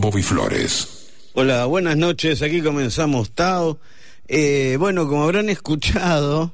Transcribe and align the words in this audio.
Bobby 0.00 0.22
Flores. 0.22 0.88
Hola, 1.34 1.64
buenas 1.66 1.96
noches. 1.96 2.42
Aquí 2.42 2.62
comenzamos 2.62 3.30
Tao. 3.30 3.78
Eh, 4.26 4.76
bueno, 4.78 5.08
como 5.08 5.24
habrán 5.24 5.48
escuchado, 5.48 6.52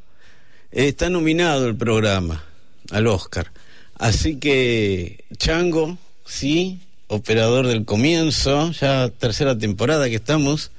está 0.71 1.11
nominado 1.11 1.67
el 1.67 1.77
programa 1.77 2.45
al 2.91 3.07
Oscar. 3.07 3.51
Así 3.97 4.37
que 4.37 5.25
Chango, 5.37 5.99
sí, 6.25 6.81
operador 7.09 7.67
del 7.67 7.85
comienzo, 7.85 8.73
ya 8.73 9.09
tercera 9.09 9.57
temporada 9.57 10.09
que 10.09 10.17
estamos. 10.17 10.71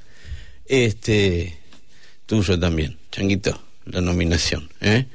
Este, 0.66 1.58
tuyo 2.26 2.60
también, 2.60 2.98
Changuito, 3.12 3.60
la 3.86 4.02
nominación. 4.02 4.70
¿eh? 4.82 5.06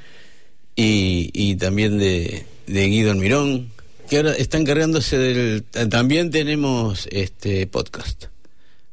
Y, 0.75 1.29
y 1.33 1.55
también 1.55 1.97
de, 1.97 2.45
de 2.67 2.87
Guido 2.87 3.11
Almirón, 3.11 3.71
que 4.11 4.17
ahora 4.17 4.33
está 4.33 4.57
encargándose 4.57 5.17
del... 5.17 5.63
También 5.89 6.31
tenemos 6.31 7.07
este 7.13 7.65
podcast. 7.65 8.25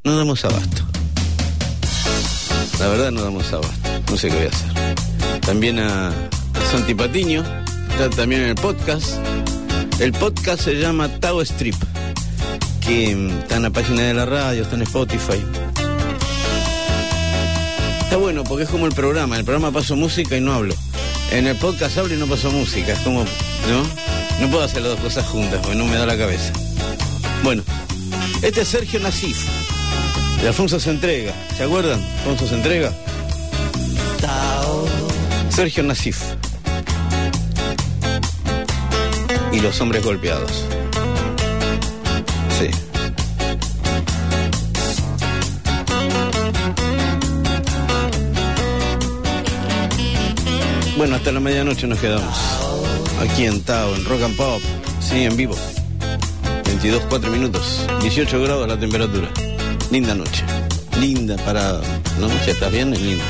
No 0.05 0.17
damos 0.17 0.45
abasto. 0.45 0.87
La 2.79 2.87
verdad 2.87 3.11
no 3.11 3.23
damos 3.23 3.53
abasto. 3.53 3.91
No 4.09 4.17
sé 4.17 4.29
qué 4.29 4.37
voy 4.37 4.45
a 4.45 4.49
hacer. 4.49 5.41
También 5.41 5.81
a, 5.81 6.13
Santi 6.71 6.95
Patiño, 6.95 7.43
está 7.91 8.09
también 8.11 8.43
en 8.43 8.49
el 8.51 8.55
podcast. 8.55 9.17
El 9.99 10.13
podcast 10.13 10.63
se 10.63 10.75
llama 10.75 11.09
Tao 11.19 11.43
Strip, 11.43 11.75
que 12.81 13.17
mm, 13.17 13.41
está 13.41 13.57
en 13.57 13.63
la 13.65 13.71
página 13.71 14.03
de 14.03 14.15
la 14.15 14.25
radio, 14.25 14.63
está 14.63 14.77
en 14.77 14.83
Spotify. 14.83 15.43
Está 18.03 18.17
bueno 18.19 18.45
porque 18.45 18.63
es 18.63 18.71
como 18.71 18.87
el 18.87 18.95
programa. 18.95 19.37
El 19.37 19.45
programa 19.45 19.73
paso 19.73 19.97
música 19.97 20.37
y 20.37 20.41
no 20.41 20.53
hablo. 20.53 20.77
En 21.31 21.47
el 21.47 21.57
podcast 21.57 21.99
hablo 21.99 22.15
y 22.15 22.17
no 22.17 22.27
paso 22.27 22.51
música. 22.51 22.93
Es 22.93 23.01
como, 23.01 23.25
¿no? 23.25 23.83
No 24.41 24.51
puedo 24.51 24.65
hacer 24.65 24.83
las 24.83 24.93
dos 24.93 25.01
cosas 25.01 25.27
juntas 25.27 25.61
porque 25.63 25.77
no 25.77 25.87
me 25.87 25.97
da 25.97 26.07
la 26.07 26.17
cabeza. 26.17 26.53
Bueno, 27.43 27.63
este 28.43 28.63
es 28.63 28.69
Sergio 28.69 29.01
Nasif, 29.01 29.39
de 30.41 30.49
Alfonso 30.49 30.81
se 30.81 30.91
entrega. 30.91 31.33
¿Se 31.57 31.65
acuerdan? 31.65 32.01
Alfonso 32.19 32.47
se 32.47 32.55
entrega. 32.55 32.93
Sergio 35.51 35.83
Nasif. 35.83 36.21
Y 39.53 39.61
los 39.61 39.81
hombres 39.81 40.05
golpeados. 40.05 40.65
Bueno, 50.99 51.15
hasta 51.15 51.31
la 51.31 51.39
medianoche 51.39 51.87
nos 51.87 52.01
quedamos. 52.01 52.37
Aquí 53.21 53.45
en 53.45 53.63
Tao, 53.63 53.95
en 53.95 54.05
Rock 54.05 54.23
and 54.23 54.37
Pop. 54.37 54.61
Sí, 54.99 55.23
en 55.23 55.37
vivo. 55.37 55.55
22, 56.65 57.05
4 57.09 57.31
minutos. 57.31 57.87
18 58.03 58.43
grados 58.43 58.67
la 58.67 58.77
temperatura. 58.77 59.31
Linda 59.93 60.17
noche. 60.17 60.43
Linda 61.01 61.37
para... 61.45 61.81
¿No? 62.19 62.29
Si 62.45 62.51
estás 62.51 62.73
bien, 62.73 62.93
es 62.93 63.01
linda. 63.01 63.25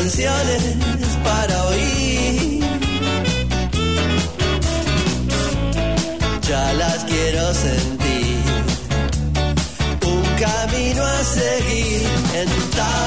Canciones 0.00 0.62
para 1.22 1.64
oír. 1.66 2.60
Ya 6.48 6.72
las 6.72 7.04
quiero 7.04 7.52
sentir. 7.52 8.38
Un 10.06 10.22
camino 10.44 11.02
a 11.04 11.22
seguir 11.22 12.02
en 12.34 12.48
Tao. 12.76 13.00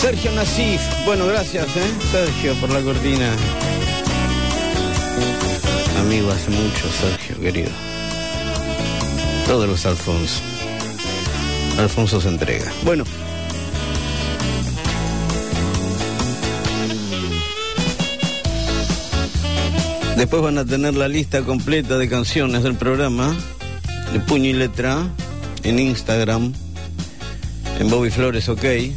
Sergio 0.00 0.32
Nasif. 0.32 0.80
Bueno, 1.04 1.26
gracias, 1.26 1.66
¿eh? 1.76 1.92
Sergio, 2.10 2.54
por 2.54 2.70
la 2.70 2.80
cortina. 2.80 3.30
Amigo 6.06 6.30
hace 6.30 6.50
mucho, 6.52 6.88
Sergio, 7.00 7.40
querido. 7.40 7.70
Todos 9.44 9.68
los 9.68 9.84
Alfonso. 9.86 10.40
Alfonso 11.78 12.20
se 12.20 12.28
entrega. 12.28 12.72
Bueno. 12.84 13.02
Después 20.16 20.42
van 20.42 20.58
a 20.58 20.64
tener 20.64 20.94
la 20.94 21.08
lista 21.08 21.42
completa 21.42 21.98
de 21.98 22.08
canciones 22.08 22.62
del 22.62 22.76
programa, 22.76 23.34
de 24.12 24.20
puño 24.20 24.50
y 24.50 24.52
letra, 24.52 25.08
en 25.64 25.80
Instagram, 25.80 26.52
en 27.80 27.90
Bobby 27.90 28.10
Flores 28.10 28.48
OK. 28.48 28.62
Y 28.62 28.94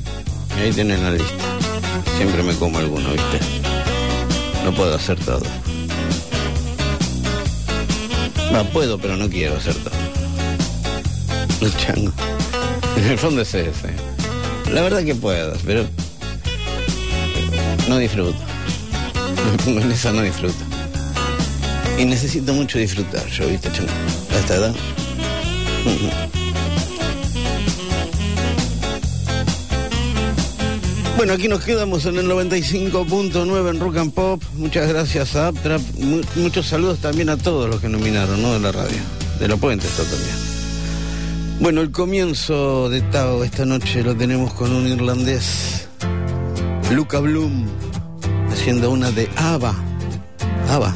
ahí 0.61 0.71
tienen 0.75 1.01
la 1.01 1.09
lista. 1.09 1.43
Siempre 2.17 2.43
me 2.43 2.53
como 2.53 2.77
alguno, 2.77 3.09
¿viste? 3.09 3.39
No 4.63 4.71
puedo 4.75 4.93
hacer 4.93 5.17
todo. 5.25 5.41
No 8.51 8.65
puedo, 8.71 8.97
pero 8.97 9.15
no 9.15 9.29
quiero 9.29 9.57
hacer 9.57 9.75
todo. 9.75 9.93
Chango. 11.77 12.11
En 12.97 13.05
el 13.05 13.17
fondo 13.17 13.41
es 13.41 13.53
ese. 13.53 13.93
La 14.71 14.81
verdad 14.81 15.03
que 15.03 15.15
puedo, 15.15 15.53
pero 15.65 15.85
no 17.87 17.97
disfruto. 17.97 18.37
Me 19.51 19.63
pongo 19.63 19.81
en 19.81 19.91
esa 19.91 20.11
no 20.11 20.21
disfruto. 20.21 20.63
Y 21.97 22.05
necesito 22.05 22.53
mucho 22.53 22.79
disfrutar, 22.79 23.25
yo, 23.27 23.47
¿viste, 23.47 23.71
chango? 23.71 23.91
A 24.33 24.39
esta 24.39 24.55
edad. 24.55 24.75
Bueno, 31.19 31.33
aquí 31.33 31.49
nos 31.49 31.61
quedamos 31.65 32.05
en 32.05 32.17
el 32.17 32.27
95.9 32.29 33.69
en 33.71 33.79
Rock 33.81 33.97
and 33.97 34.13
Pop. 34.13 34.41
Muchas 34.55 34.87
gracias 34.87 35.35
a 35.35 35.47
Aptrap. 35.49 35.81
Mu- 35.97 36.21
muchos 36.37 36.65
saludos 36.67 36.99
también 36.99 37.27
a 37.27 37.35
todos 37.35 37.69
los 37.69 37.81
que 37.81 37.89
nominaron, 37.89 38.41
¿no? 38.41 38.53
De 38.53 38.59
la 38.61 38.71
radio. 38.71 38.95
De 39.37 39.49
la 39.49 39.57
Puente 39.57 39.85
está 39.85 40.03
también. 40.03 41.59
Bueno, 41.59 41.81
el 41.81 41.91
comienzo 41.91 42.87
de 42.87 43.01
Tao 43.01 43.43
esta 43.43 43.65
noche 43.65 44.01
lo 44.01 44.15
tenemos 44.15 44.53
con 44.53 44.71
un 44.71 44.87
irlandés, 44.87 45.89
Luca 46.93 47.19
Bloom, 47.19 47.65
haciendo 48.49 48.89
una 48.89 49.11
de 49.11 49.27
ABBA. 49.35 49.75
ABBA. 50.69 50.95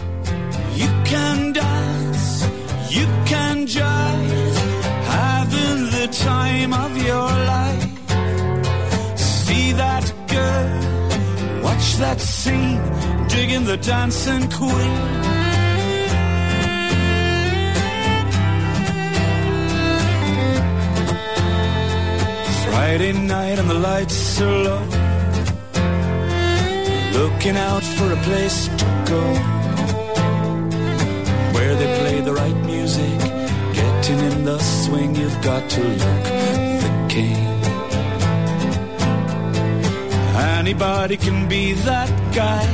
That 12.04 12.20
scene, 12.20 12.82
digging 13.30 13.64
the 13.64 13.78
dancing 13.78 14.46
queen. 14.58 14.96
Friday 22.66 23.14
night 23.14 23.58
and 23.62 23.70
the 23.70 23.80
lights 23.90 24.42
are 24.42 24.58
low, 24.68 24.84
looking 27.20 27.56
out 27.70 27.86
for 27.96 28.08
a 28.18 28.20
place 28.28 28.60
to 28.82 28.88
go 29.12 29.24
where 31.56 31.74
they 31.80 31.90
play 32.00 32.18
the 32.28 32.34
right 32.34 32.60
music. 32.74 33.20
Getting 33.80 34.20
in 34.30 34.44
the 34.44 34.60
swing, 34.60 35.16
you've 35.16 35.42
got 35.42 35.64
to 35.76 35.82
look 36.02 36.24
the 36.84 36.92
king. 37.16 37.73
Anybody 40.44 41.16
can 41.16 41.48
be 41.48 41.72
that 41.72 42.10
guy. 42.36 42.66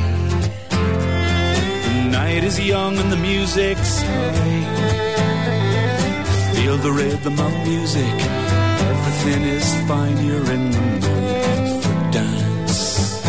The 0.69 2.09
night 2.09 2.43
is 2.43 2.59
young 2.59 2.97
and 2.97 3.11
the 3.11 3.17
music's 3.17 4.01
high. 4.01 4.65
Feel 6.55 6.77
the 6.77 6.91
rhythm 6.91 7.39
of 7.39 7.53
music. 7.67 8.15
Everything 8.91 9.43
is 9.43 9.67
fine. 9.87 10.17
You're 10.25 10.51
in 10.51 10.71
the 10.71 10.81
mood 10.81 11.83
for 11.83 11.97
dance. 12.11 13.23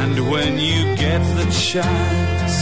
And 0.00 0.30
when 0.30 0.58
you 0.58 0.94
get 0.96 1.22
the 1.38 1.46
chance, 1.70 2.56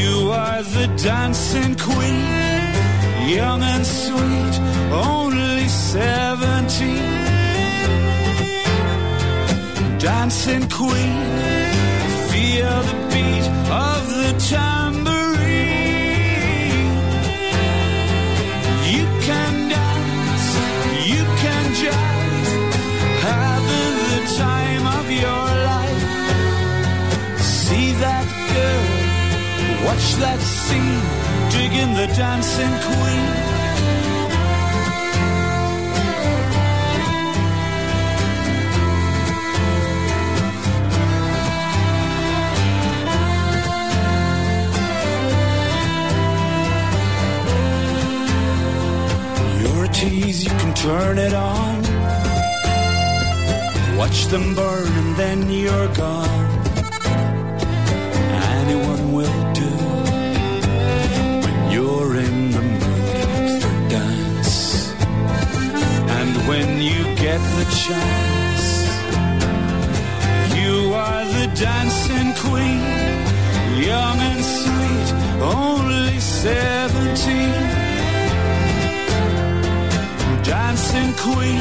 you 0.00 0.30
are 0.32 0.62
the 0.62 0.86
dancing 1.02 1.74
queen, 1.76 3.28
young 3.28 3.62
and 3.62 3.84
sweet, 3.86 4.54
only 4.90 5.68
17. 5.68 7.39
Dancing 10.00 10.66
queen, 10.70 11.26
feel 12.30 12.74
the 12.88 12.96
beat 13.12 13.46
of 13.70 14.00
the 14.16 14.32
tambourine. 14.48 15.20
You 18.94 19.04
can 19.28 19.52
dance, 19.68 20.48
you 21.04 21.22
can 21.42 21.64
jive, 21.80 22.48
having 23.28 23.96
the 24.12 24.22
time 24.38 24.84
of 24.98 25.06
your 25.24 25.46
life. 25.72 27.42
See 27.42 27.92
that 28.04 28.26
girl, 28.54 28.86
watch 29.86 30.06
that 30.24 30.40
scene, 30.40 31.04
digging 31.50 31.92
the 31.94 32.06
dancing 32.16 32.74
queen. 32.88 33.49
Your 50.30 50.38
you 50.38 50.50
can 50.60 50.74
turn 50.74 51.18
it 51.18 51.34
on. 51.34 51.82
Watch 53.96 54.26
them 54.26 54.54
burn 54.54 54.86
and 54.86 55.16
then 55.16 55.50
you're 55.50 55.92
gone. 55.94 56.50
Anyone 58.60 59.12
will 59.12 59.52
do 59.54 59.70
when 61.42 61.70
you're 61.72 62.16
in 62.16 62.52
the 62.52 62.62
mood 62.62 63.62
for 63.62 63.88
dance. 63.88 64.92
And 66.18 66.48
when 66.48 66.80
you 66.80 67.02
get 67.16 67.40
the 67.58 67.66
chance, 67.84 68.66
you 70.54 70.94
are 70.94 71.24
the 71.24 71.46
dancing 71.56 72.34
queen, 72.46 72.82
young 73.84 74.18
and 74.30 74.44
sweet, 74.44 75.08
only 75.42 76.20
seventeen 76.20 77.79
dancing 80.42 81.12
queen. 81.14 81.60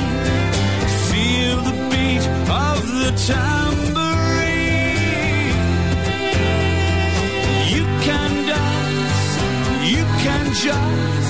Feel 1.09 1.57
the 1.69 1.75
beat 1.91 2.25
of 2.67 2.79
the 3.01 3.11
tambourine. 3.27 3.99
You 7.75 7.83
can 8.07 8.31
dance, 8.53 9.29
you 9.93 10.03
can 10.23 10.45
jive, 10.61 11.27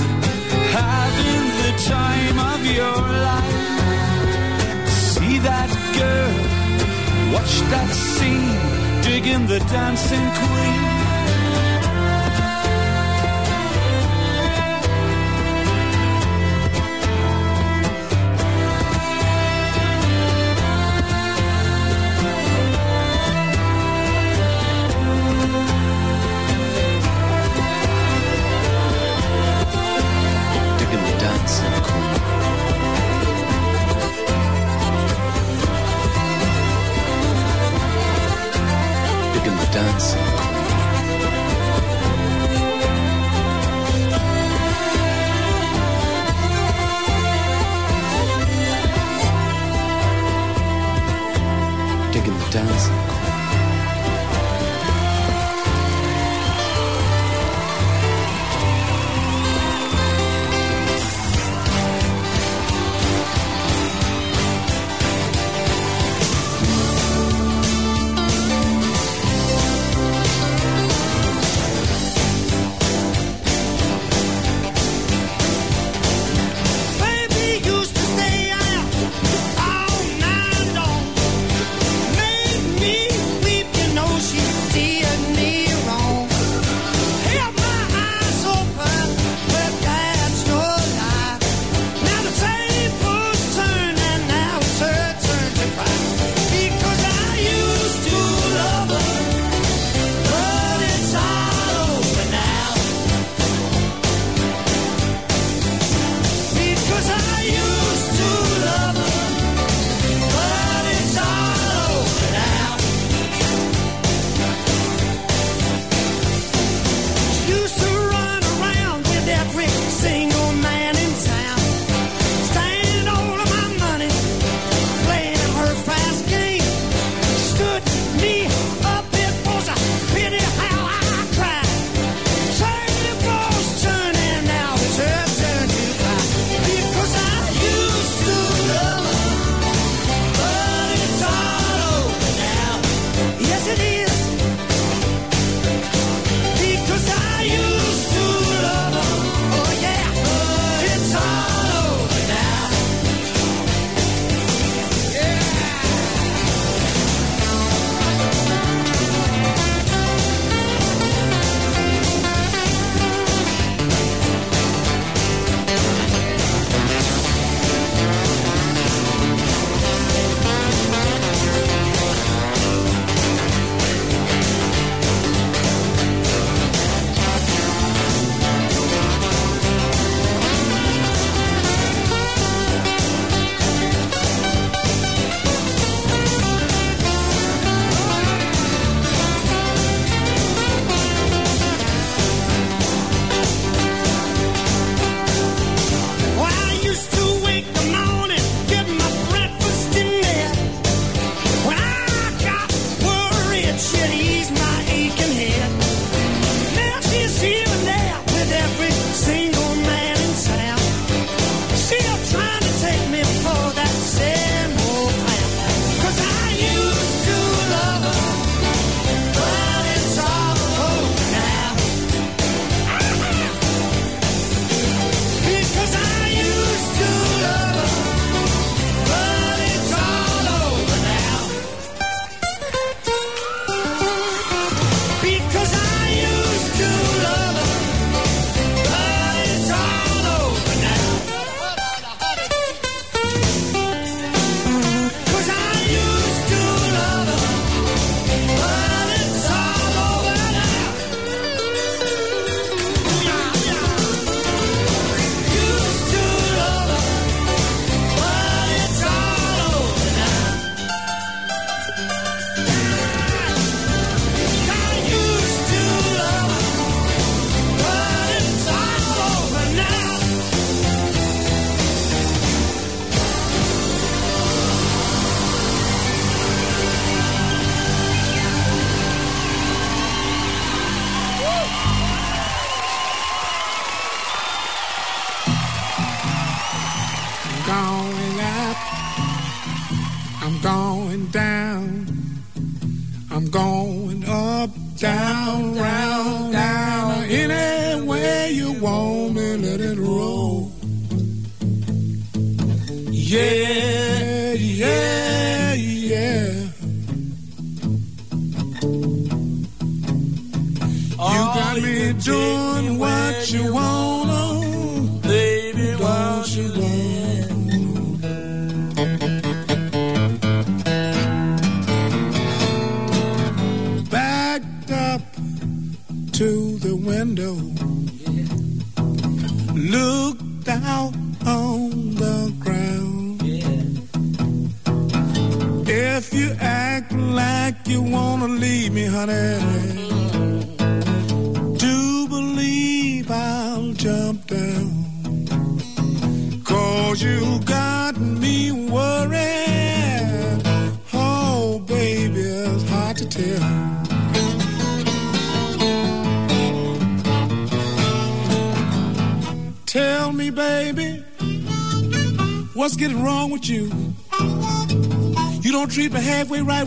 having 0.78 1.44
the 1.62 1.72
time 1.94 2.38
of 2.52 2.60
your 2.78 3.00
life. 3.28 4.88
See 4.88 5.38
that 5.38 5.70
girl, 5.98 6.34
watch 7.34 7.54
that 7.72 7.90
scene, 7.90 8.56
digging 9.02 9.46
the 9.46 9.60
dancing 9.70 10.28
queen. 10.40 10.99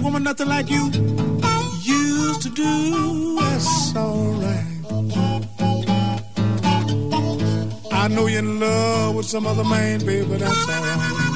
Woman, 0.04 0.24
nothing 0.24 0.48
like 0.48 0.70
you 0.70 0.92
used 1.84 2.42
to 2.42 2.50
do. 2.50 3.36
That's 3.40 3.96
alright. 3.96 4.66
I 7.92 8.08
know 8.10 8.28
you're 8.28 8.40
in 8.40 8.60
love 8.60 9.16
with 9.16 9.26
some 9.26 9.48
other 9.48 9.64
man, 9.64 10.06
baby, 10.06 10.28
but 10.28 10.40
that's 10.40 10.70
alright. 10.70 11.33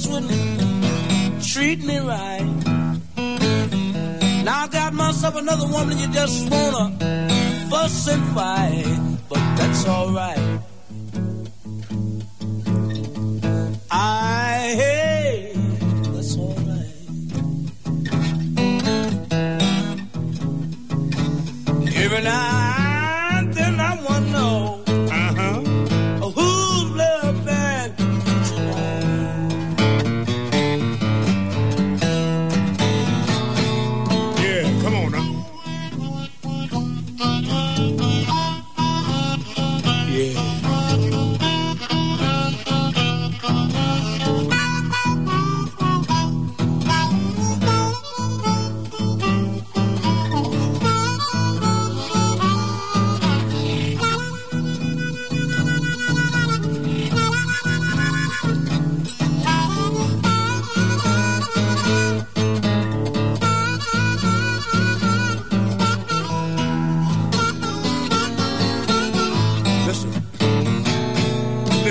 Just 0.00 0.12
wouldn't 0.12 1.42
treat 1.42 1.82
me 1.84 1.98
right. 1.98 2.46
Now 4.44 4.62
I 4.62 4.68
got 4.70 4.94
myself 4.94 5.34
another 5.34 5.66
woman, 5.66 5.98
you 5.98 6.06
just 6.12 6.48
wanna 6.48 6.96
fuss 7.68 8.06
and 8.06 8.24
fight, 8.32 8.86
but 9.28 9.40
that's 9.56 9.84
alright. 9.86 10.37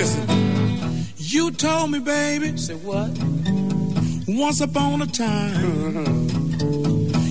Listen. 0.08 1.04
You 1.16 1.50
told 1.50 1.90
me, 1.90 1.98
baby, 1.98 2.56
Say 2.56 2.74
what? 2.76 3.10
once 4.26 4.60
upon 4.60 5.02
a 5.02 5.06
time. 5.06 6.26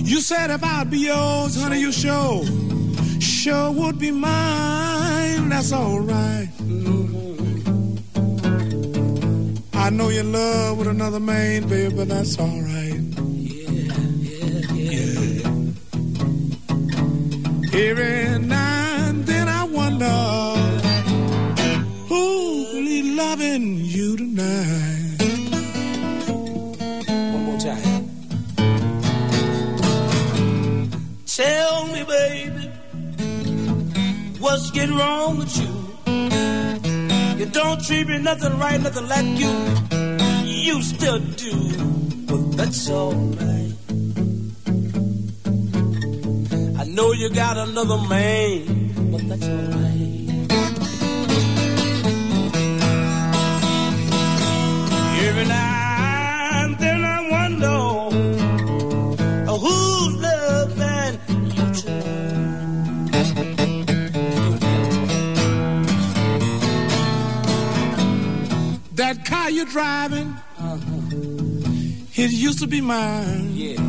You 0.08 0.20
said 0.22 0.50
if 0.50 0.64
I'd 0.64 0.88
be 0.90 1.00
yours, 1.00 1.54
honey, 1.60 1.80
you 1.80 1.92
sure, 1.92 2.42
sure 3.20 3.70
would 3.72 3.98
be 3.98 4.10
mine. 4.10 5.50
That's 5.50 5.70
all 5.70 6.00
right. 6.00 6.48
Mm-hmm. 6.62 7.96
I 9.74 9.90
know 9.90 10.08
you're 10.08 10.20
in 10.20 10.32
love 10.32 10.78
with 10.78 10.88
another 10.88 11.20
man, 11.20 11.68
baby, 11.68 11.94
but 11.94 12.08
that's 12.08 12.38
all 12.38 12.46
right. 12.62 13.00
Yeah. 14.72 15.50
Every 17.74 18.38
now 18.46 18.57
you 23.56 24.16
tonight. 24.16 25.18
Tell 31.26 31.86
me, 31.86 32.02
baby, 32.02 32.70
what's 34.40 34.70
getting 34.72 34.96
wrong 34.96 35.38
with 35.38 35.56
you? 35.56 35.72
You 37.38 37.46
don't 37.46 37.80
treat 37.84 38.08
me 38.08 38.18
nothing 38.18 38.58
right, 38.58 38.80
nothing 38.80 39.06
like 39.08 39.38
you 39.38 39.52
used 40.44 40.98
to 40.98 41.20
do. 41.36 41.54
But 42.26 42.56
that's 42.56 42.90
alright. 42.90 43.72
I 46.80 46.84
know 46.86 47.12
you 47.12 47.30
got 47.30 47.56
another 47.56 47.98
man, 48.08 48.77
car 69.48 69.54
you're 69.54 69.66
driving, 69.66 70.34
it 72.16 72.30
used 72.30 72.58
to 72.58 72.66
be 72.66 72.80
mine. 72.80 73.50
Yeah. 73.54 73.80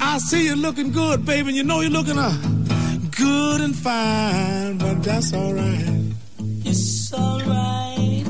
I 0.00 0.18
see 0.18 0.46
you 0.46 0.56
looking 0.56 0.92
good, 0.92 1.26
baby, 1.26 1.48
and 1.48 1.56
you 1.56 1.64
know 1.64 1.80
you're 1.80 1.90
looking 1.90 2.18
uh, 2.18 2.32
good 3.10 3.60
and 3.60 3.76
fine, 3.76 4.78
but 4.78 5.02
that's 5.02 5.34
all 5.34 5.52
right. 5.52 6.12
It's 6.64 7.12
alright, 7.12 8.24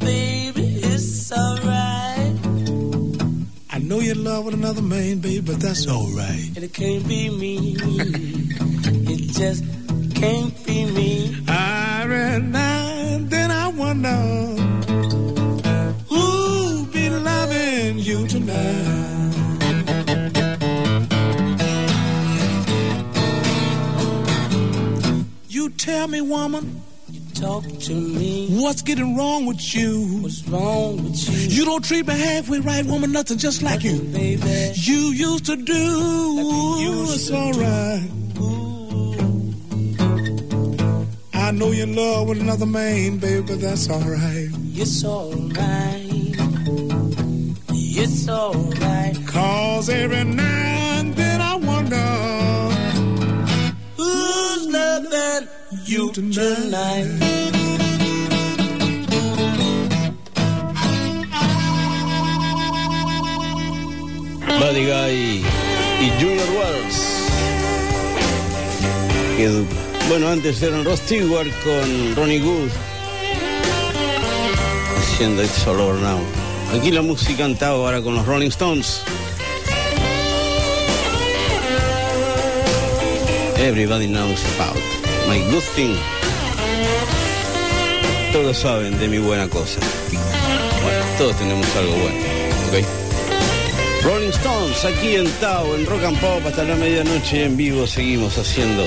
baby, 0.00 0.66
it's 0.82 1.32
alright. 1.32 2.36
I 3.70 3.78
know 3.78 4.00
you're 4.00 4.16
in 4.16 4.24
love 4.24 4.44
with 4.44 4.54
another 4.54 4.82
man, 4.82 5.20
baby, 5.20 5.40
but 5.40 5.60
that's 5.60 5.86
all 5.86 6.10
right. 6.14 6.50
And 6.56 6.64
it 6.64 6.74
can't 6.74 7.06
be 7.08 7.30
me. 7.30 7.76
it 7.78 9.32
just 9.32 9.64
can't 10.14 10.65
tell 25.96 26.08
me, 26.08 26.20
woman, 26.20 26.82
You 27.10 27.20
Talk 27.34 27.64
to 27.88 27.94
me. 27.94 28.48
what's 28.62 28.82
getting 28.82 29.16
wrong 29.16 29.46
with 29.46 29.62
you? 29.74 29.92
What's 30.22 30.46
wrong 30.48 31.02
with 31.02 31.18
you? 31.28 31.56
You 31.56 31.64
don't 31.64 31.82
treat 31.82 32.06
me 32.06 32.14
halfway 32.18 32.58
right, 32.60 32.84
woman, 32.84 33.12
nothing 33.12 33.38
just 33.38 33.62
like 33.62 33.82
you. 33.82 33.98
baby. 34.20 34.72
You 34.74 35.00
used 35.28 35.46
to 35.46 35.56
do. 35.56 35.72
you 36.82 36.92
used 36.92 37.14
it's 37.14 37.30
alright. 37.30 38.10
I 41.46 41.50
know 41.52 41.70
you're 41.70 41.86
in 41.86 41.94
love 41.96 42.28
with 42.28 42.40
another 42.40 42.66
man, 42.66 43.16
baby, 43.18 43.42
but 43.48 43.60
that's 43.60 43.88
alright. 43.88 44.48
It's 44.82 45.02
alright. 45.04 46.34
It's 48.02 48.28
alright. 48.28 49.16
Cause 49.28 49.88
every 49.88 50.24
now 50.24 50.75
you 55.88 56.10
tonight? 56.10 57.06
Buddy 64.58 64.86
Guy 64.86 65.44
y 66.00 66.10
Junior 66.20 66.48
Wells. 66.56 67.28
Qué 69.36 69.48
dupla. 69.48 69.76
Bueno, 70.08 70.28
antes 70.28 70.60
eran 70.62 70.84
Ross 70.84 71.00
Stewart 71.00 71.48
con 71.62 72.16
Ronnie 72.16 72.40
Good. 72.40 72.70
Haciendo 74.98 75.42
It's 75.42 75.66
All 75.66 75.80
Over 75.80 76.00
Now. 76.00 76.20
Aquí 76.74 76.90
la 76.90 77.02
música 77.02 77.36
cantaba 77.38 77.76
ahora 77.76 78.02
con 78.02 78.14
los 78.14 78.26
Rolling 78.26 78.48
Stones. 78.48 79.02
Everybody 83.58 84.06
knows 84.06 84.44
about 84.58 84.95
my 85.26 85.38
good 85.50 85.62
thing. 85.74 85.96
Todos 88.32 88.58
saben 88.58 88.98
de 88.98 89.08
mi 89.08 89.18
buena 89.18 89.48
cosa. 89.48 89.80
Todos 91.18 91.36
tenemos 91.36 91.66
algo 91.76 91.92
bueno, 91.92 92.18
¿ok? 92.68 94.04
Rolling 94.04 94.30
Stones 94.30 94.84
aquí 94.84 95.16
en 95.16 95.28
Tao, 95.40 95.74
en 95.74 95.86
Rock 95.86 96.04
and 96.04 96.20
Pop, 96.20 96.46
hasta 96.46 96.62
la 96.64 96.76
medianoche 96.76 97.44
en 97.44 97.56
vivo 97.56 97.86
seguimos 97.86 98.36
haciendo 98.38 98.84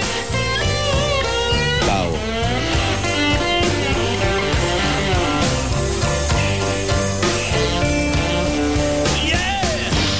Tao. 1.86 2.12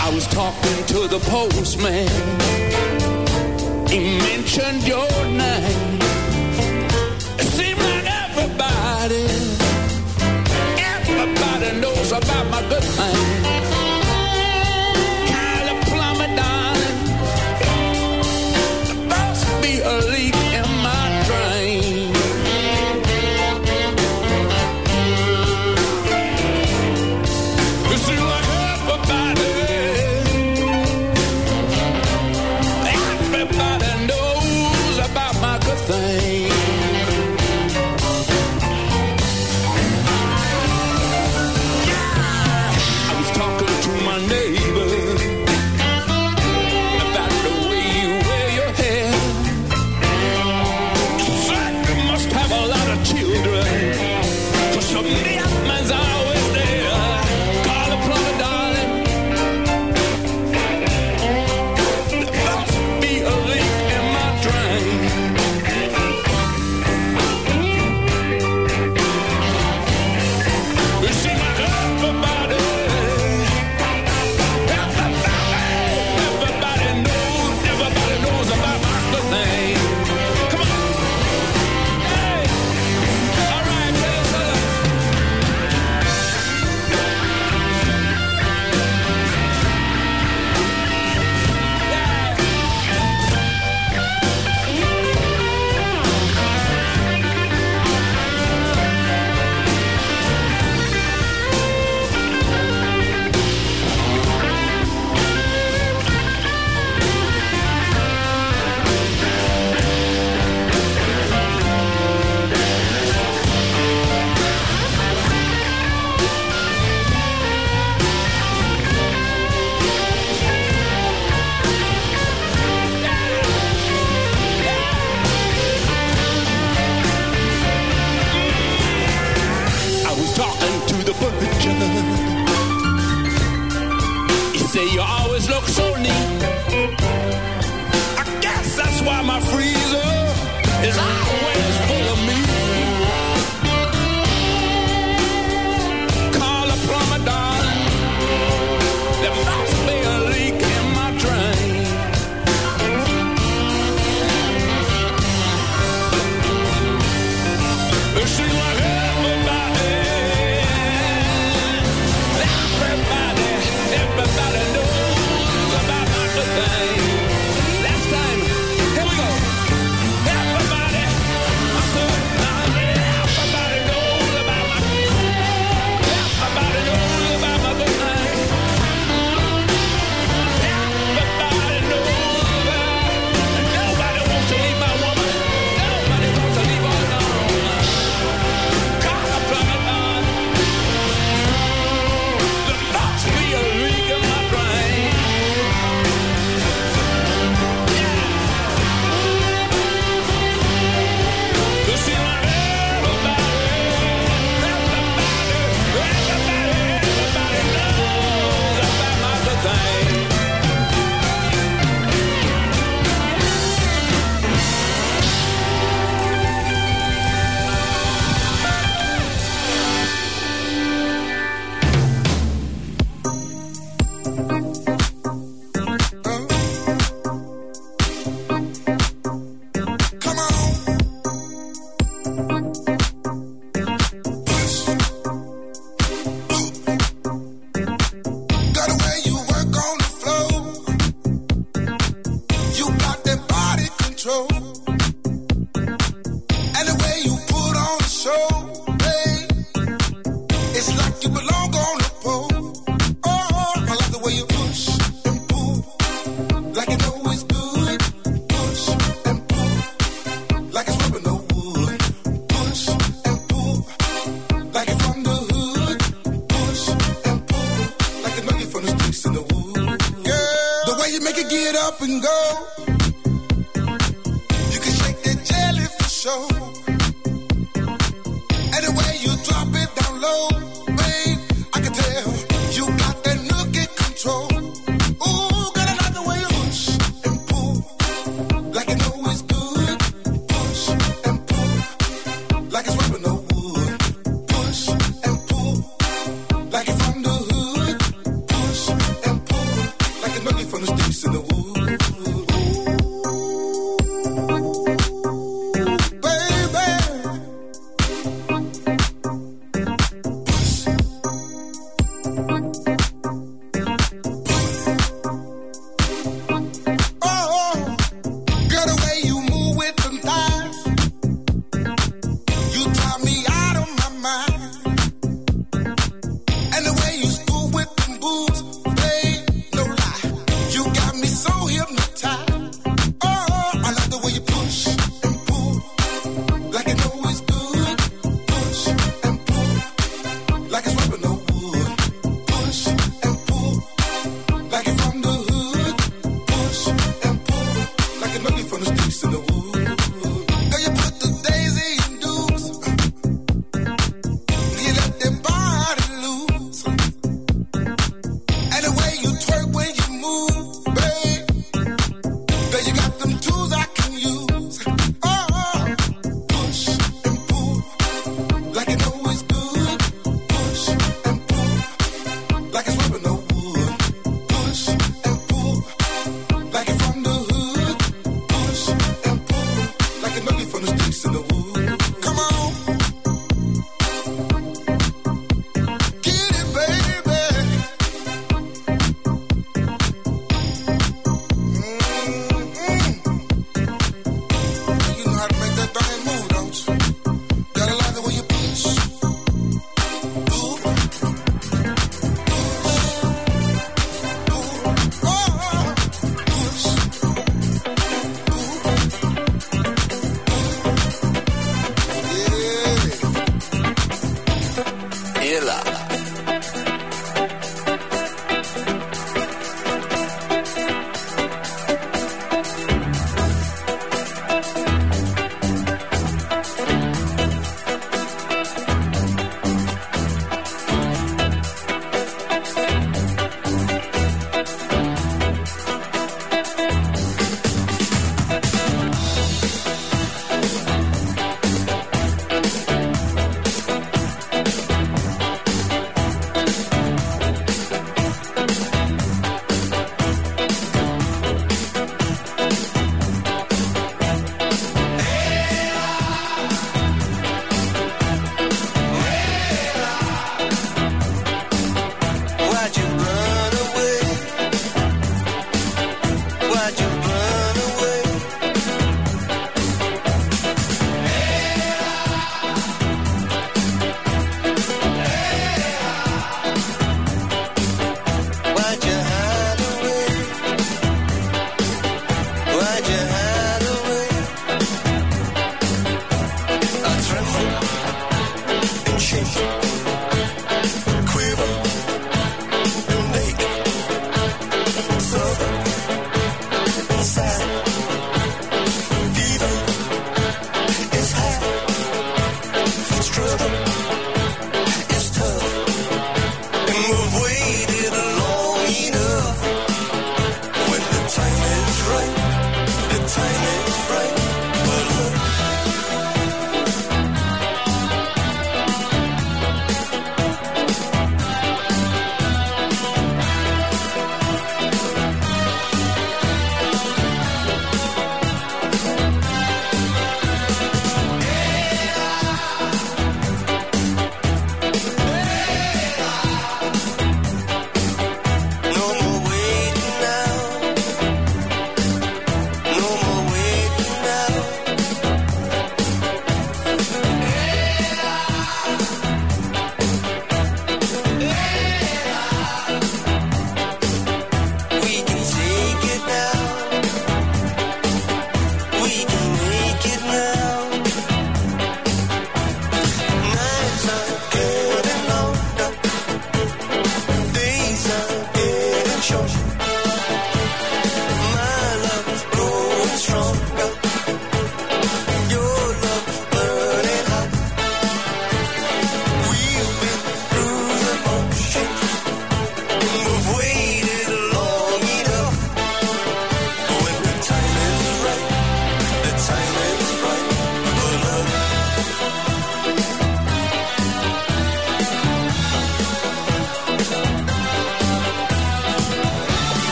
I 0.00 0.14
was 0.14 0.26
talking 0.28 0.84
to 0.86 1.06
the 1.06 1.18
postman. 1.30 2.08
He 3.88 4.18
mentioned 4.18 4.86
your 4.86 5.08
name. 5.26 5.87
My 12.50 12.62
good 12.68 12.84
thing. 12.84 13.57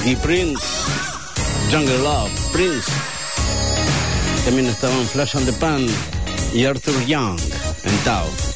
Aquí 0.00 0.16
Prince, 0.16 0.62
Jungle 1.70 1.98
Love, 1.98 2.30
Prince. 2.52 2.90
También 4.44 4.66
estaban 4.66 5.06
Flash 5.06 5.36
and 5.36 5.44
the 5.44 5.52
Pan 5.52 5.86
y 6.54 6.64
Arthur 6.64 7.04
Young 7.06 7.38
en 7.84 7.96
Tao. 8.04 8.47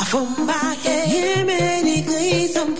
I 0.00 0.04
found 0.04 0.46
my 0.46 0.52
head. 0.52 1.08
Yeah, 1.08 1.44
many 1.44 2.02
glaze 2.02 2.56
and 2.56 2.76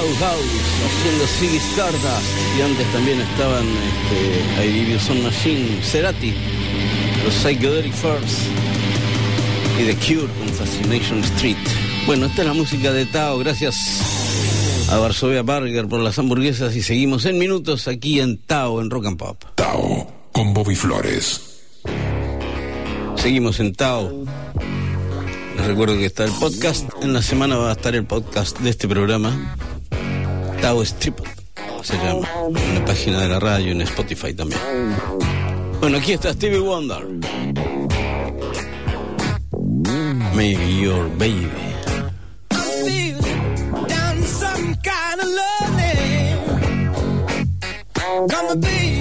Loud 0.00 0.16
House 0.18 0.44
haciendo 0.86 1.26
Ziggy 1.26 1.56
Stardust 1.56 2.58
y 2.58 2.62
antes 2.62 2.90
también 2.90 3.20
estaban 3.20 3.66
este, 3.66 4.66
Division 4.66 5.22
Machine, 5.22 5.82
Cerati, 5.82 6.32
los 7.22 7.34
Psychedelic 7.34 7.92
First 7.92 8.38
y 9.78 9.84
The 9.84 9.96
Cure 9.96 10.32
con 10.38 10.48
Fascination 10.48 11.18
Street. 11.20 11.56
Bueno, 12.06 12.26
esta 12.26 12.40
es 12.40 12.48
la 12.48 12.54
música 12.54 12.92
de 12.92 13.04
Tao, 13.04 13.38
gracias 13.40 14.88
a 14.90 14.96
Varsovia 14.96 15.42
Burger 15.42 15.86
por 15.86 16.00
las 16.00 16.18
hamburguesas 16.18 16.74
y 16.76 16.82
seguimos 16.82 17.26
en 17.26 17.36
minutos 17.36 17.86
aquí 17.86 18.20
en 18.20 18.38
Tao, 18.38 18.80
en 18.80 18.88
Rock 18.88 19.06
and 19.06 19.18
Pop. 19.18 19.44
Tao 19.56 20.10
con 20.32 20.54
Bobby 20.54 20.76
Flores. 20.76 21.60
Seguimos 23.16 23.60
en 23.60 23.74
Tao. 23.74 24.24
Les 25.58 25.66
recuerdo 25.66 25.94
que 25.98 26.06
está 26.06 26.24
el 26.24 26.32
podcast. 26.32 26.88
En 27.02 27.12
la 27.12 27.20
semana 27.20 27.56
va 27.56 27.68
a 27.68 27.72
estar 27.72 27.94
el 27.94 28.06
podcast 28.06 28.58
de 28.60 28.70
este 28.70 28.88
programa. 28.88 29.56
Tao 30.60 30.82
Strip 30.82 31.18
se 31.82 31.96
llama. 31.96 32.28
En 32.54 32.74
la 32.74 32.84
página 32.84 33.20
de 33.20 33.28
la 33.28 33.40
radio, 33.40 33.68
y 33.68 33.70
en 33.72 33.82
Spotify 33.82 34.34
también. 34.34 34.60
Bueno, 35.80 35.98
aquí 35.98 36.12
está 36.12 36.32
Stevie 36.32 36.60
Wonder. 36.60 37.06
Maybe 40.34 40.80
your 40.80 41.08
baby. 41.18 41.50
Some 44.26 44.76
be 48.60 48.99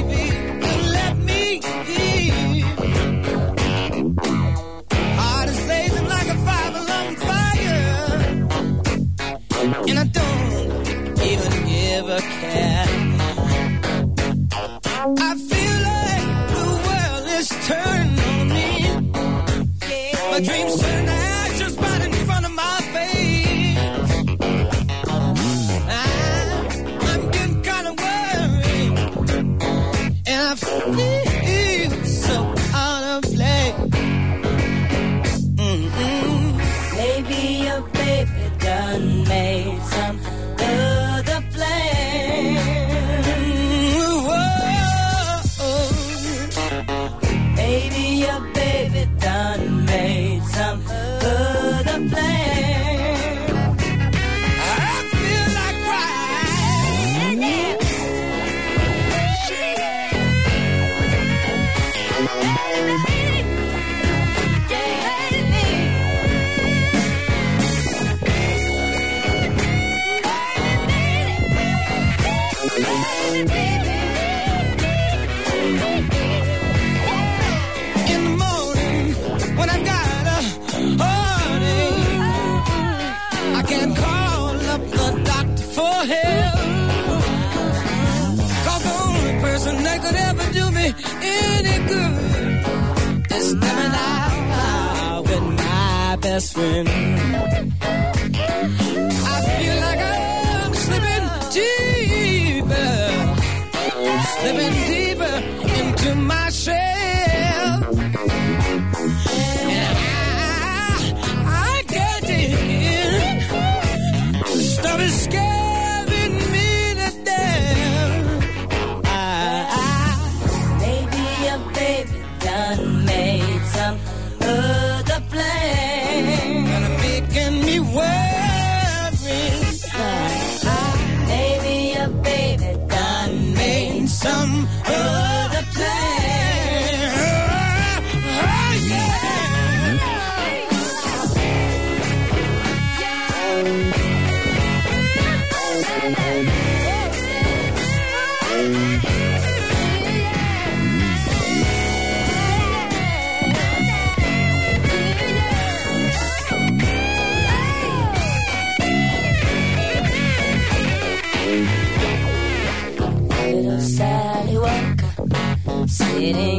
sitting 166.19 166.58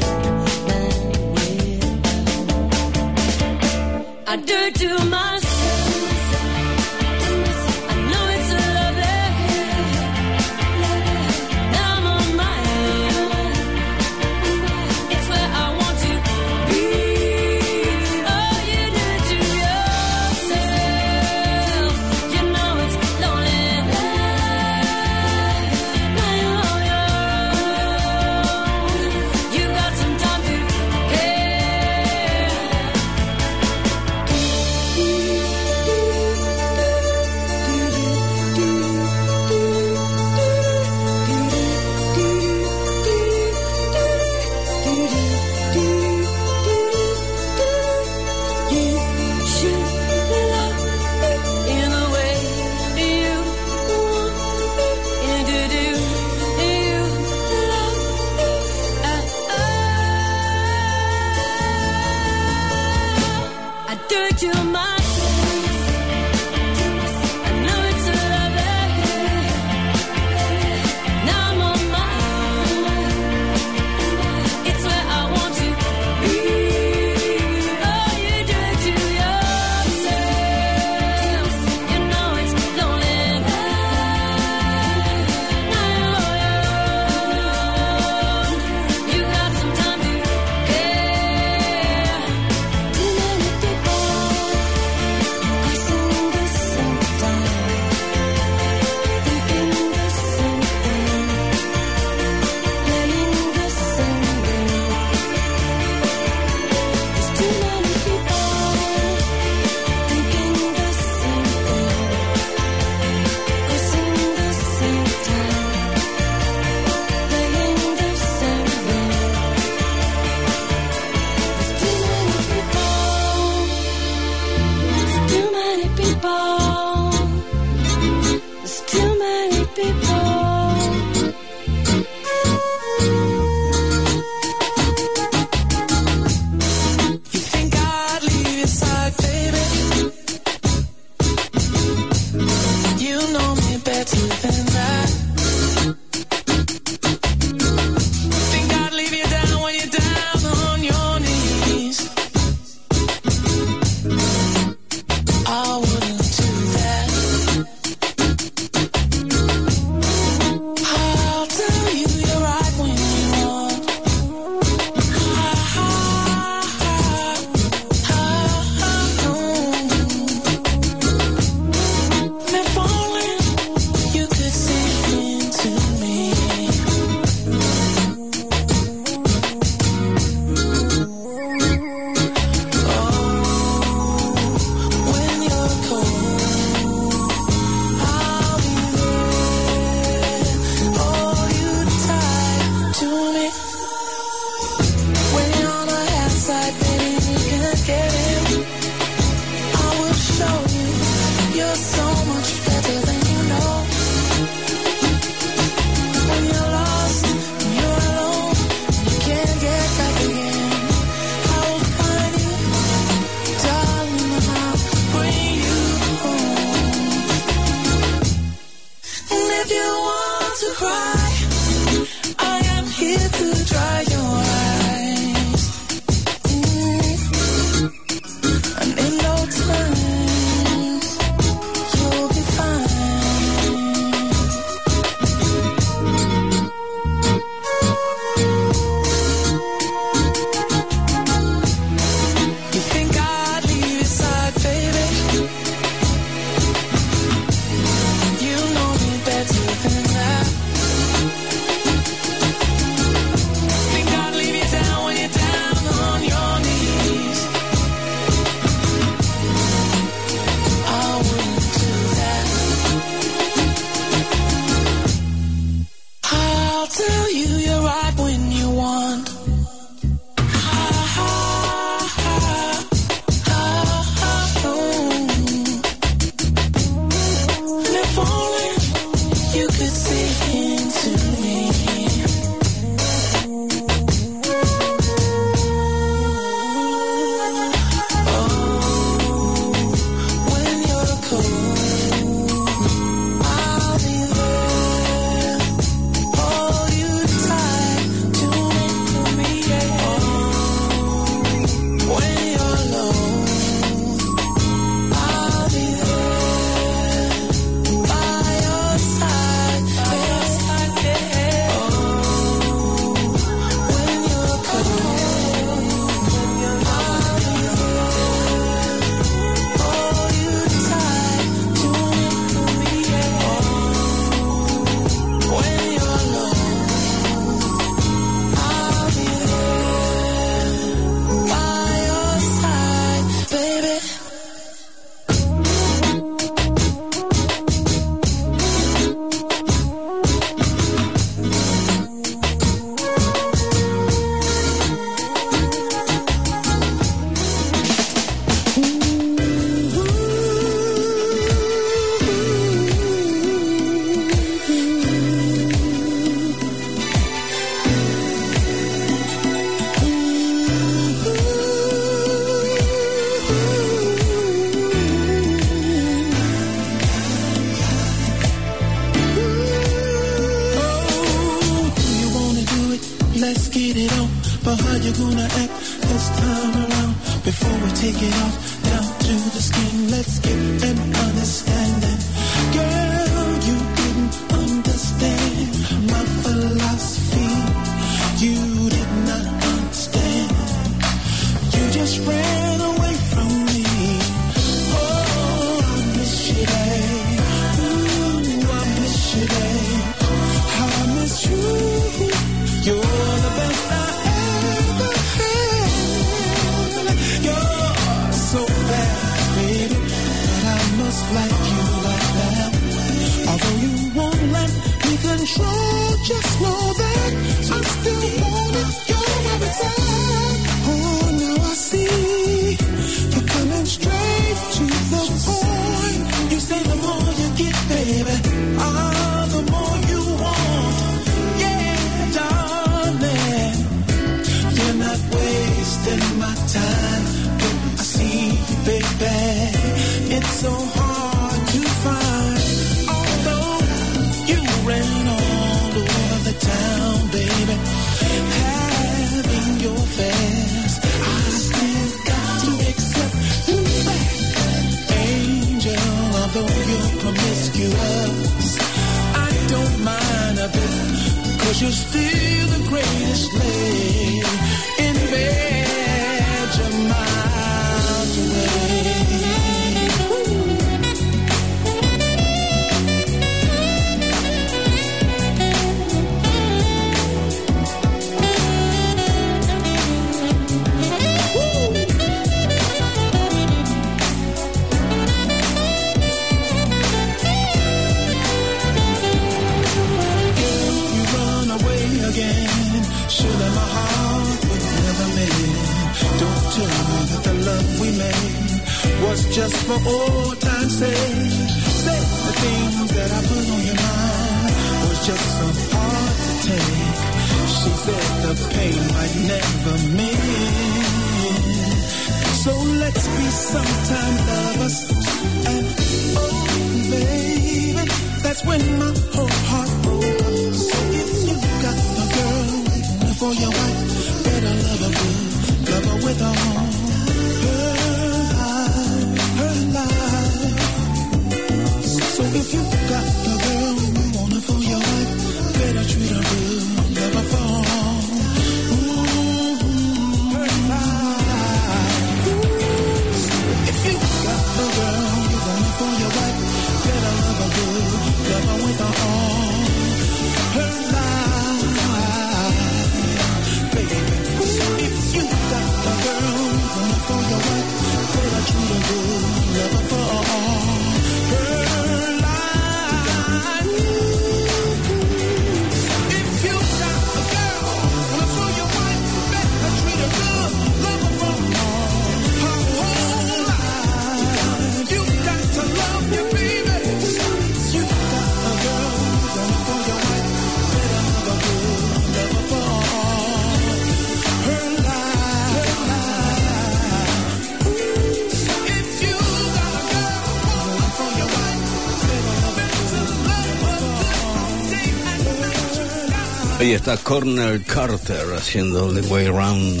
está 597.12 597.24
Cornel 597.24 597.84
Carter 597.84 598.54
haciendo 598.56 599.12
The 599.12 599.22
Way 599.22 599.48
Round. 599.48 600.00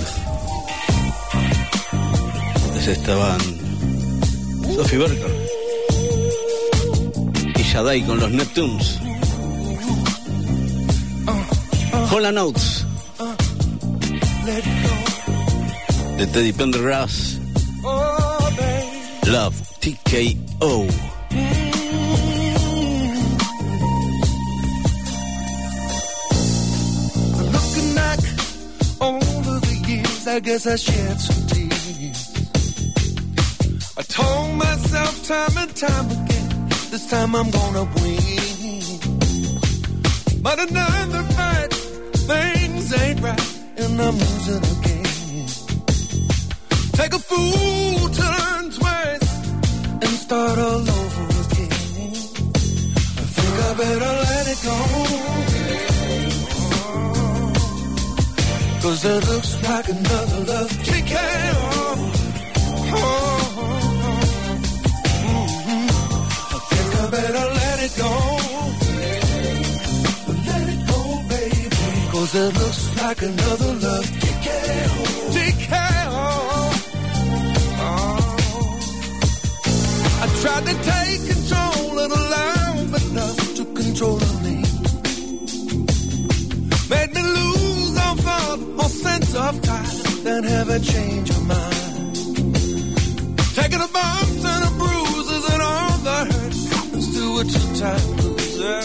Es 2.76 2.86
estaban 2.86 3.40
Sophie 4.74 4.98
Berger 4.98 5.48
y 7.56 7.62
Shaday 7.62 8.02
con 8.02 8.20
los 8.20 8.30
Neptunes. 8.30 8.98
Hola 12.12 12.30
Notes 12.30 12.86
de 16.16 16.26
Teddy 16.26 16.52
Pendergrass. 16.52 17.38
Love 19.26 19.54
TKO. 19.80 21.09
I 30.30 30.38
guess 30.38 30.64
I 30.64 30.76
shed 30.76 31.20
some 31.20 31.46
tears. 31.48 32.20
I 33.98 34.02
told 34.02 34.54
myself 34.54 35.26
time 35.26 35.56
and 35.58 35.74
time 35.74 36.06
again, 36.08 36.68
this 36.92 37.10
time 37.10 37.34
I'm 37.34 37.50
gonna 37.50 37.84
win. 37.96 38.84
But 40.40 40.60
another 40.60 41.22
fight, 41.34 41.72
things 42.30 42.92
ain't 43.02 43.20
right, 43.20 43.58
and 43.76 44.00
I'm 44.00 44.16
losing 44.24 44.64
again. 44.76 45.48
Take 46.92 47.12
a 47.12 47.22
fool, 47.30 48.08
turn 48.22 48.70
twice, 48.70 49.30
and 50.04 50.12
start 50.26 50.58
all 50.60 50.90
over 51.00 51.24
again. 51.44 52.14
I 53.20 53.26
think 53.34 53.54
I 53.66 53.74
better 53.82 54.12
let 54.28 54.46
it 54.46 54.60
go. 54.62 55.49
Cause 58.82 59.04
it 59.04 59.28
looks 59.28 59.62
like 59.62 59.88
another 59.90 60.40
love 60.52 60.84
taking 60.84 61.16
on. 61.16 61.98
Oh, 62.92 63.06
oh, 63.58 63.62
oh. 63.62 64.20
Mm 65.28 65.48
-hmm. 65.66 65.88
I 66.54 66.58
think 66.70 66.90
I 67.02 67.06
better 67.16 67.46
let 67.60 67.78
it 67.86 67.92
go. 68.02 68.12
Let 70.48 70.66
it 70.74 70.80
go, 70.92 71.00
baby. 71.32 71.68
Cause 72.12 72.32
it 72.42 72.52
looks 72.60 72.82
like 73.02 73.20
another 73.30 73.72
love 73.86 74.06
taking 74.24 74.88
on. 75.00 75.32
Taking. 75.36 76.08
Oh. 76.08 76.70
I 80.22 80.26
tried 80.42 80.64
to 80.70 80.74
take 80.92 81.20
control 81.32 81.98
of 82.04 82.08
the 82.14 82.22
life 82.34 82.49
a 90.70 90.78
change 90.78 91.30
of 91.30 91.46
mind. 91.48 92.14
Taking 93.58 93.80
the 93.80 93.90
bumps 93.92 94.44
and 94.52 94.62
the 94.66 94.72
bruises 94.78 95.44
and 95.52 95.62
all 95.62 95.98
the 96.08 96.18
hurt 96.30 96.54
happens 96.74 97.06
to 97.16 97.24
a 97.40 97.44
two-time 97.54 98.08
loser. 98.22 98.82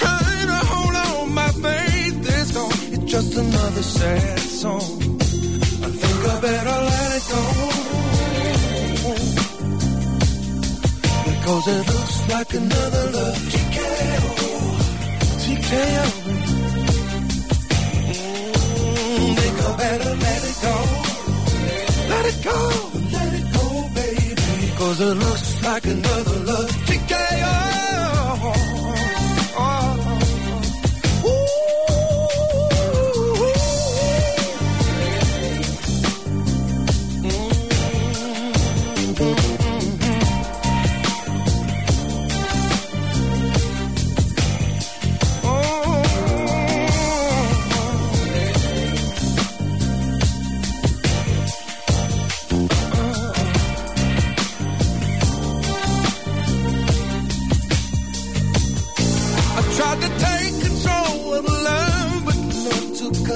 Trying 0.00 0.48
to 0.52 0.60
hold 0.72 0.94
on, 1.06 1.34
my 1.34 1.50
faith 1.66 2.18
is 2.36 2.50
gone. 2.50 2.78
It's 2.94 3.06
just 3.12 3.36
another 3.36 3.82
sad 3.82 4.38
song. 4.40 4.90
I 5.86 5.88
think 6.00 6.18
I 6.32 6.40
better 6.48 6.78
let 6.90 7.10
it 7.18 7.24
go. 7.32 7.42
Because 11.30 11.64
it 11.76 11.84
looks 11.94 12.16
like 12.28 12.54
another 12.54 13.04
love 13.16 13.38
TKO. 13.52 14.30
TKO. 15.42 16.21
Let 22.22 22.36
it 22.36 22.44
go. 22.44 22.90
Let 23.10 23.32
it 23.34 23.52
go, 23.52 23.88
baby. 23.96 24.70
Because 24.70 25.00
it 25.00 25.14
looks 25.14 25.62
like 25.64 25.84
another 25.86 26.38
love 26.52 26.81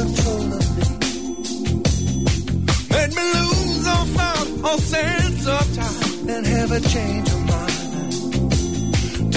control 0.07 0.47
of 0.59 0.67
me. 0.77 0.87
Made 2.95 3.13
me 3.19 3.25
lose 3.37 3.87
all 3.93 4.07
thought, 4.17 4.49
all 4.67 4.79
sense 4.79 5.47
of 5.47 5.65
time, 5.83 6.29
and 6.35 6.47
have 6.47 6.71
a 6.73 6.81
change 6.81 7.29
of 7.37 7.41
mind. 7.53 7.73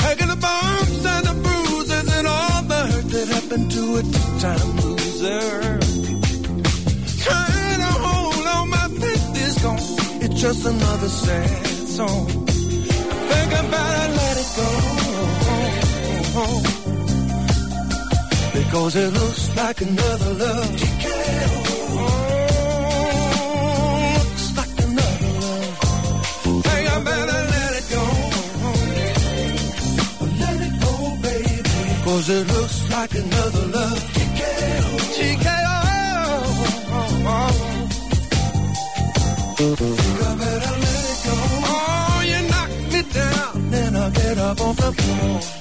Taking 0.03 0.29
the 0.33 0.39
bumps 0.47 1.05
and 1.13 1.23
the 1.29 1.35
bruises 1.43 2.07
and 2.17 2.27
all 2.27 2.61
the 2.73 2.81
hurt 2.91 3.07
that 3.13 3.27
happened 3.35 3.67
to 3.71 3.83
a 3.99 4.01
two-time 4.15 4.69
loser. 4.83 5.79
Trying 7.25 7.79
to 7.85 7.91
hold 8.05 8.47
on, 8.55 8.65
my 8.69 8.87
faith 9.01 9.37
is 9.47 9.55
gone. 9.63 9.83
It's 10.23 10.37
just 10.41 10.65
another 10.65 11.09
sad 11.09 11.87
song. 11.97 12.27
I 12.47 13.21
think 13.29 13.49
I 13.59 13.61
better 13.73 14.07
let 14.19 14.35
it 14.43 14.49
go. 14.57 14.67
Because 18.69 18.95
it 18.95 19.11
looks 19.11 19.55
like 19.55 19.81
another 19.81 20.33
love 20.35 20.69
TKO. 20.79 21.53
Looks 24.13 24.45
like 24.57 24.77
another 24.85 25.31
love. 25.41 25.73
Think 26.65 26.85
I 26.87 26.99
better 27.09 27.41
let 27.53 27.71
it 27.79 27.85
go. 27.95 28.03
Let 30.43 30.59
it 30.67 30.75
go, 30.85 30.93
baby. 31.25 31.65
Cause 32.05 32.29
it 32.29 32.45
looks 32.47 32.77
like 32.91 33.13
another 33.15 33.65
love 33.75 33.99
TKO. 34.13 34.97
TKO. 35.17 35.77
Think 39.57 39.79
I 39.81 40.35
better 40.43 40.75
let 40.85 41.03
it 41.09 41.19
go. 41.25 41.35
Oh, 41.73 42.21
you 42.31 42.39
knock 42.51 42.71
me 42.93 43.01
down. 43.17 43.51
Then 43.71 43.91
I 43.95 44.09
get 44.11 44.37
up 44.37 44.61
off 44.61 44.77
the 44.77 44.91
floor. 44.91 45.58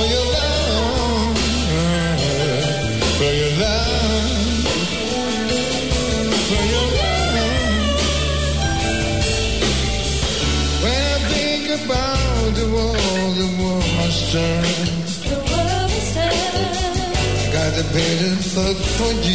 Goes 0.00 0.36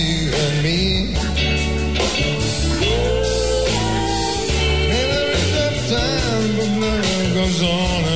on 0.02 0.26
and 0.34 0.64
me. 0.64 1.14
Never 4.90 5.22
is 5.32 5.52
that 5.56 5.76
time 5.90 6.58
when 6.58 6.80
love 6.82 7.34
goes 7.34 7.64
on. 7.64 8.15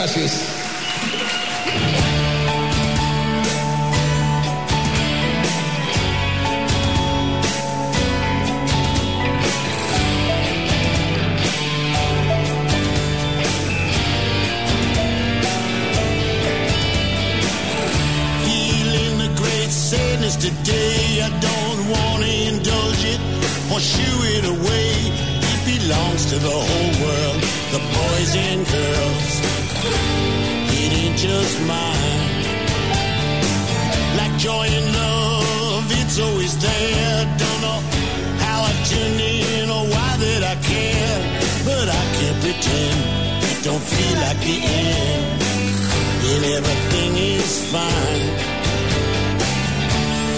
Gracias. 0.00 0.32
Feeling 18.46 19.18
the 19.18 19.30
great 19.36 19.68
sadness 19.68 20.36
today. 20.36 21.20
I 21.20 21.28
don't 21.40 21.90
want 21.90 22.24
to 22.24 22.32
indulge 22.48 23.04
it 23.04 23.20
or 23.70 23.78
shoo 23.80 24.16
it 24.34 24.44
away. 24.46 24.92
It 25.52 25.60
belongs 25.66 26.24
to 26.30 26.36
the 26.38 26.56
whole 26.68 26.92
world, 27.04 27.42
the 27.74 27.80
boys 27.92 28.34
and 28.36 28.66
girls. 28.66 29.29
Just 31.20 31.60
mine. 31.66 32.32
Like 34.16 34.38
joy 34.38 34.66
and 34.78 34.94
love, 34.94 35.84
it's 36.00 36.18
always 36.18 36.56
there. 36.56 37.36
Don't 37.36 37.60
know 37.60 37.80
how 38.40 38.62
I 38.64 38.72
tuned 38.88 39.20
in 39.20 39.68
or 39.68 39.84
why 39.92 40.16
that 40.16 40.42
I 40.52 40.56
care, 40.64 41.18
but 41.66 41.86
I 41.92 42.04
can't 42.16 42.40
pretend. 42.40 42.98
It 43.50 43.58
don't 43.62 43.82
feel 43.82 44.16
like 44.24 44.40
the 44.48 44.58
end 44.64 45.42
and 46.32 46.44
everything 46.56 47.12
is 47.36 47.70
fine. 47.70 48.26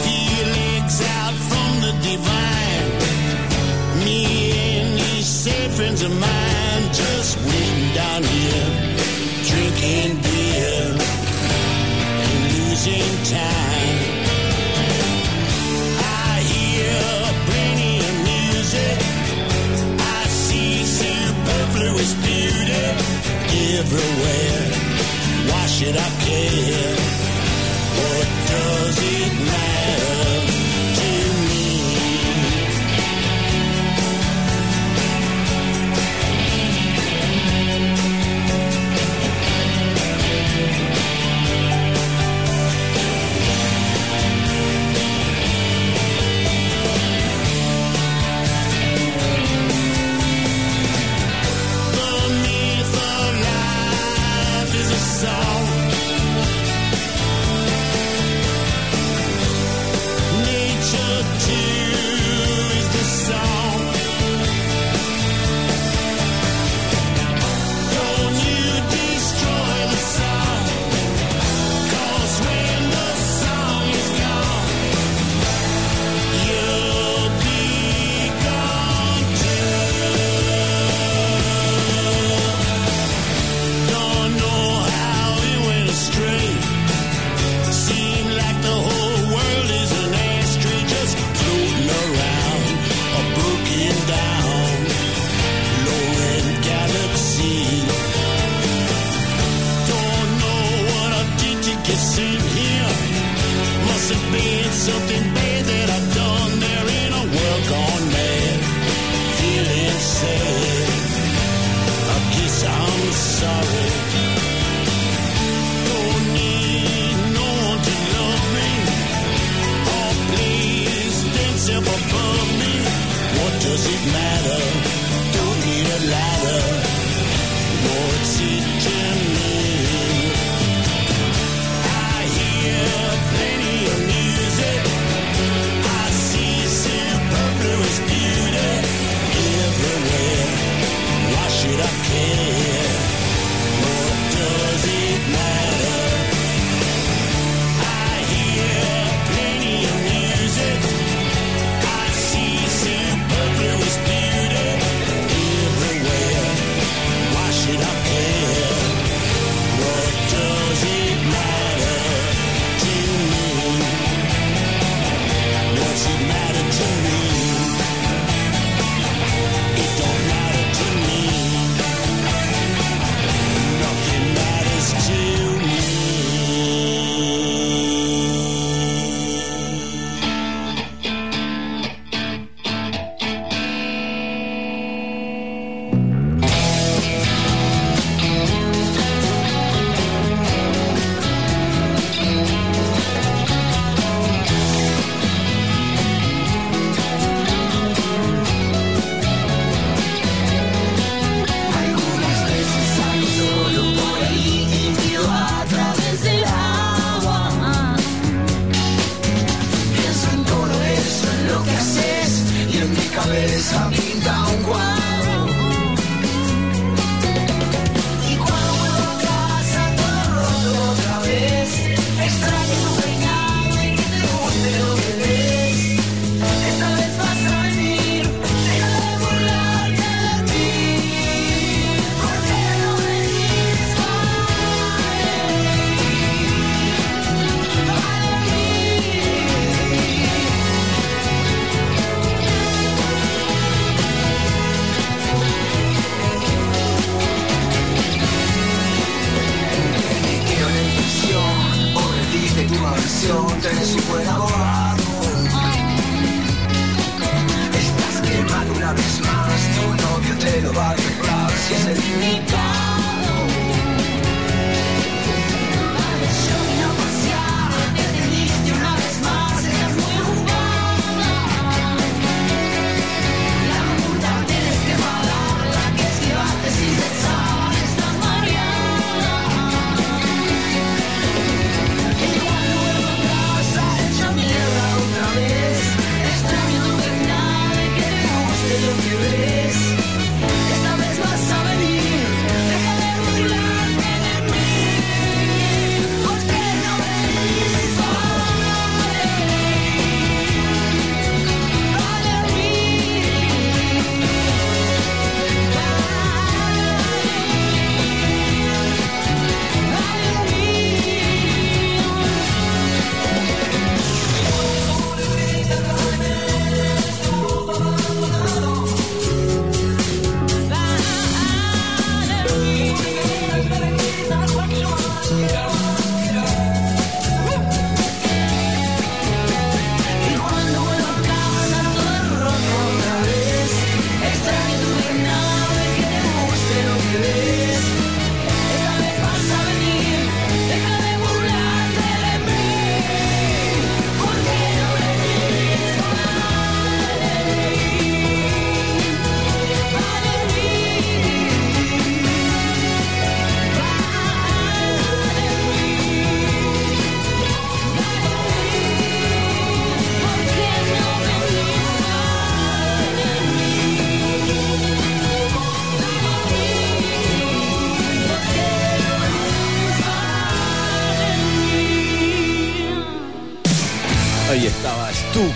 Feelings 0.02 0.96
out 1.20 1.36
from 1.48 1.70
the 1.84 1.92
divine. 2.10 2.90
Me 4.04 4.18
and 4.80 4.98
these 4.98 5.28
safe 5.28 5.74
friends 5.76 6.02
of 6.02 6.10
mine 6.10 6.84
just 6.92 7.38
waiting 7.38 7.94
down 7.94 8.22
here, 8.24 8.68
drinking 9.46 10.21
everywhere. 23.82 24.62
Why 25.50 25.66
should 25.66 25.96
I 25.96 26.10
care? 26.26 26.96
What 27.98 28.28
does 28.48 28.98
it 28.98 29.32
matter 29.46 29.61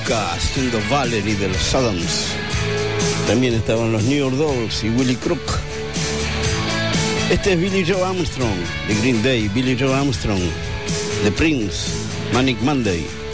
Outcast 0.07 0.57
in 0.57 0.71
Valerie 0.89 1.35
de 1.35 1.49
los 1.49 1.75
Adams. 1.75 2.29
También 3.27 3.55
estaban 3.55 3.91
los 3.91 4.05
New 4.05 4.17
York 4.17 4.37
Dolls 4.37 4.85
y 4.85 4.91
Willie 4.91 5.17
Crook. 5.17 5.41
Este 7.29 7.55
es 7.55 7.61
Billy 7.61 7.85
Joe 7.85 8.05
Armstrong 8.05 8.55
de 8.87 8.95
Green 9.01 9.21
Day, 9.25 9.49
Billy 9.49 9.77
Joe 9.77 9.93
Armstrong, 9.93 10.43
The 11.25 11.33
Prince, 11.33 11.89
Manic 12.33 12.61
Monday. 12.61 13.26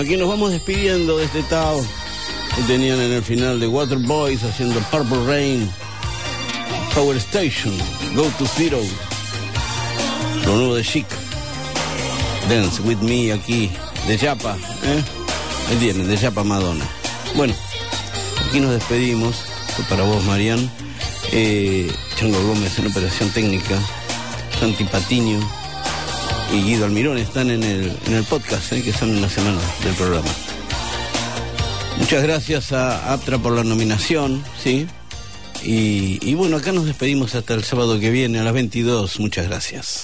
Aquí 0.00 0.16
nos 0.16 0.30
vamos 0.30 0.50
despidiendo 0.50 1.18
de 1.18 1.26
este 1.26 1.42
Tao 1.42 1.84
que 2.56 2.62
tenían 2.62 2.98
en 3.00 3.12
el 3.12 3.22
final 3.22 3.60
de 3.60 3.66
Water 3.66 3.98
Boys 3.98 4.42
haciendo 4.42 4.80
Purple 4.90 5.26
Rain, 5.26 5.70
Power 6.94 7.18
Station, 7.18 7.76
Go 8.14 8.22
to 8.38 8.46
Zero, 8.46 8.78
lo 10.46 10.56
nuevo 10.56 10.74
de 10.74 10.82
Chic, 10.82 11.04
Dance 12.48 12.80
with 12.80 12.96
Me 13.02 13.30
aquí, 13.30 13.70
de 14.08 14.18
Chapa, 14.18 14.56
¿eh? 14.84 15.02
Ahí 15.68 15.76
tienen, 15.76 16.08
de 16.08 16.18
Chapa 16.18 16.44
Madonna. 16.44 16.88
Bueno, 17.34 17.52
aquí 18.48 18.58
nos 18.58 18.70
despedimos, 18.70 19.44
para 19.90 20.02
vos 20.04 20.24
Marian, 20.24 20.70
eh, 21.30 21.92
Chango 22.18 22.42
Gómez 22.46 22.78
en 22.78 22.86
operación 22.86 23.28
técnica, 23.32 23.78
Santi 24.58 24.84
Patiño 24.84 25.59
y 26.52 26.62
Guido 26.62 26.84
Almirón 26.84 27.18
están 27.18 27.50
en 27.50 27.62
el, 27.62 27.92
en 28.06 28.14
el 28.14 28.24
podcast, 28.24 28.72
¿eh? 28.72 28.82
que 28.82 28.92
son 28.92 29.10
en 29.10 29.22
la 29.22 29.28
semana 29.28 29.60
del 29.84 29.94
programa. 29.94 30.28
Muchas 31.98 32.22
gracias 32.22 32.72
a 32.72 33.12
Aptra 33.12 33.38
por 33.38 33.52
la 33.54 33.62
nominación, 33.62 34.42
¿sí? 34.62 34.86
Y, 35.62 36.18
y 36.22 36.34
bueno, 36.34 36.56
acá 36.56 36.72
nos 36.72 36.86
despedimos 36.86 37.34
hasta 37.34 37.54
el 37.54 37.62
sábado 37.62 38.00
que 38.00 38.10
viene 38.10 38.38
a 38.38 38.44
las 38.44 38.54
22. 38.54 39.20
Muchas 39.20 39.46
gracias. 39.46 39.99